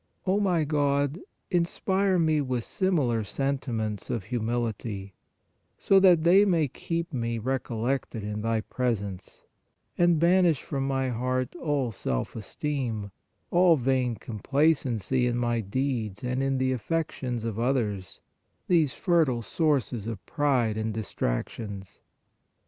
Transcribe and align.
O 0.25 0.39
my 0.39 0.63
God, 0.63 1.19
inspire 1.51 2.17
me 2.17 2.41
with 2.41 2.63
similar 2.63 3.23
sentiments 3.23 4.09
of 4.09 4.23
humility, 4.23 5.13
so 5.77 5.99
that 5.99 6.23
they 6.23 6.43
may 6.43 6.67
keep 6.67 7.13
me 7.13 7.37
recollected 7.37 8.23
in 8.23 8.41
Thy 8.41 8.61
presence, 8.61 9.45
and 9.99 10.19
banish 10.19 10.59
from 10.63 10.87
my 10.87 11.09
heart 11.09 11.55
all 11.57 11.91
self 11.91 12.35
esteem, 12.35 13.11
all 13.51 13.75
vain 13.77 14.15
complacency 14.15 15.27
in 15.27 15.37
my 15.37 15.59
deeds 15.61 16.23
and 16.23 16.41
in 16.41 16.57
the 16.57 16.71
affections 16.71 17.45
of 17.45 17.59
others, 17.59 18.21
these 18.67 18.95
fertile 18.95 19.43
sources 19.43 20.07
of 20.07 20.25
pride 20.25 20.77
and 20.77 20.95
distractions. 20.95 21.99